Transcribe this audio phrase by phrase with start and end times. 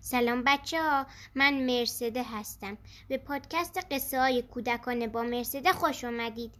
[0.00, 2.78] سلام بچه ها من مرسده هستم.
[3.08, 6.54] به پادکست قصه های کودکانه با مرسده خوش آمدید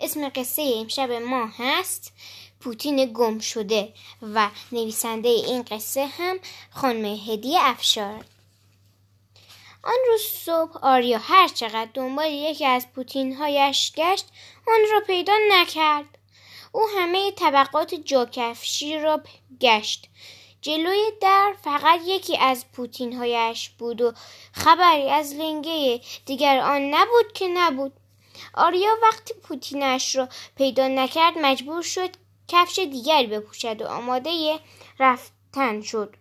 [0.00, 2.12] اسم قصه امشب ما هست
[2.60, 6.38] پوتین گم شده و نویسنده این قصه هم
[6.70, 8.24] خانم هدیه افشار.
[9.82, 14.26] آن روز صبح آریا هر چقدر دنبال یکی از پوتین هایش گشت
[14.66, 16.18] آن را پیدا نکرد.
[16.72, 19.22] او همه طبقات جاکفشی را
[19.60, 20.08] گشت.
[20.62, 24.12] جلوی در فقط یکی از پوتین هایش بود و
[24.52, 27.92] خبری از لنگه دیگر آن نبود که نبود.
[28.54, 32.10] آریا وقتی پوتینش را پیدا نکرد مجبور شد
[32.48, 34.60] کفش دیگری بپوشد و آماده
[34.98, 36.14] رفتن شد.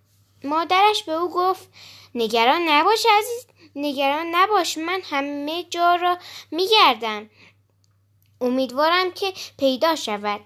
[0.43, 1.69] مادرش به او گفت
[2.15, 6.17] نگران نباش عزیز نگران نباش من همه جا را
[6.51, 7.29] میگردم.
[8.41, 10.41] امیدوارم که پیدا شود.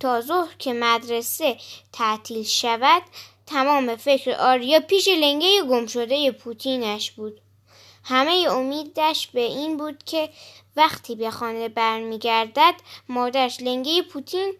[0.00, 1.56] تا ظهر که مدرسه
[1.92, 3.02] تعطیل شود
[3.46, 7.40] تمام فکر آریا پیش لنگه گم شده پوتینش بود.
[8.04, 10.30] همه امیدش به این بود که
[10.76, 12.74] وقتی به خانه برمیگردد
[13.08, 14.54] مادرش لنگه پوتین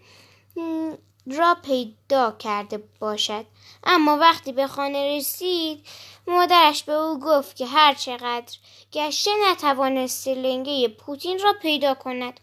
[1.27, 3.47] را پیدا کرده باشد.
[3.85, 5.87] اما وقتی به خانه رسید
[6.27, 8.57] مادرش به او گفت که هر چقدر
[8.93, 12.41] گشته نتوانسته لنگه پوتین را پیدا کند.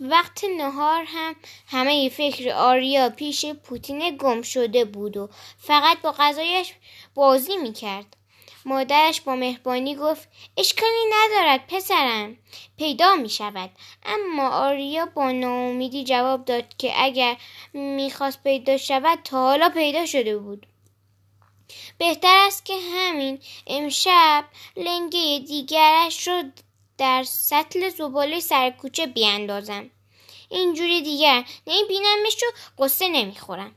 [0.00, 6.72] وقت نهار هم همه فکر آریا پیش پوتین گم شده بود و فقط با غذایش
[7.14, 8.16] بازی می‌کرد.
[8.64, 12.36] مادرش با مهربانی گفت اشکالی ندارد پسرم
[12.78, 13.70] پیدا می شود
[14.06, 17.36] اما آریا با ناامیدی جواب داد که اگر
[17.72, 20.66] می‌خواست پیدا شود تا حالا پیدا شده بود.
[21.98, 24.44] بهتر است که همین امشب
[24.76, 26.42] لنگه دیگرش رو
[26.98, 29.90] در سطل زباله سر کوچه بیاندازم.
[30.48, 33.74] اینجوری دیگر نمیبینمش و قصه نمی‌خورم.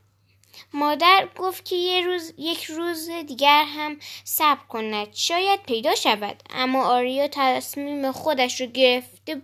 [0.74, 5.14] مادر گفت که یه روز یک روز دیگر هم صبر کند.
[5.14, 6.44] شاید پیدا شود.
[6.50, 9.42] اما آریا تصمیم خودش رو گرفته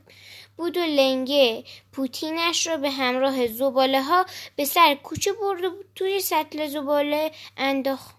[0.57, 5.85] بود و لنگه پوتینش رو به همراه زباله ها به سر کوچه برده بود.
[5.95, 8.15] توی سطل زباله انداخت.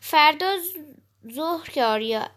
[0.00, 0.56] فردا
[1.34, 2.30] ظهر که آریا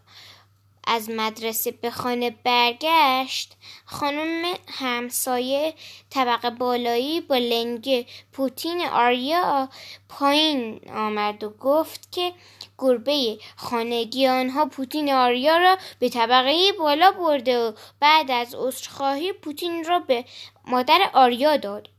[0.86, 3.52] از مدرسه به خانه برگشت
[3.84, 5.74] خانم همسایه
[6.10, 9.68] طبقه بالایی با لنگ پوتین آریا
[10.08, 12.32] پایین آمد و گفت که
[12.78, 19.84] گربه خانگی آنها پوتین آریا را به طبقه بالا برده و بعد از عذرخواهی پوتین
[19.84, 20.24] را به
[20.66, 21.95] مادر آریا داد.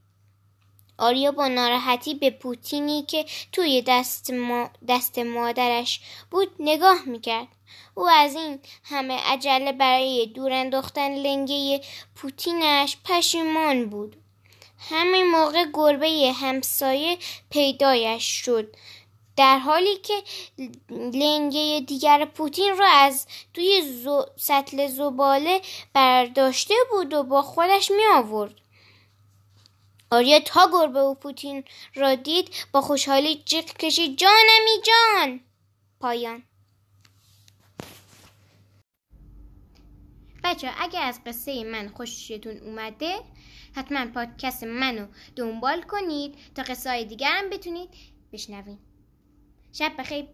[0.97, 7.47] آریا با ناراحتی به پوتینی که توی دست, ما دست مادرش بود نگاه می‌کرد
[7.95, 11.81] او از این همه عجله برای دور انداختن لنگه
[12.15, 14.15] پوتینش پشیمان بود
[14.89, 17.17] همین موقع گربه همسایه
[17.49, 18.75] پیدایش شد
[19.37, 20.13] در حالی که
[20.89, 25.61] لنگه دیگر پوتین را از توی زو سطل زباله
[25.93, 28.53] برداشته بود و با خودش می آورد.
[30.11, 31.63] آریا تا گربه و پوتین
[31.95, 34.17] را دید با خوشحالی جیغ کشید.
[34.17, 35.39] جانمی جان!
[35.99, 36.43] پایان.
[40.43, 43.19] بچه اگر از قصه من خوشتون اومده
[43.75, 47.89] حتما پادکست منو دنبال کنید تا قصه های دیگر هم بتونید
[48.33, 48.79] بشنوید.
[49.73, 50.27] شب بخیر.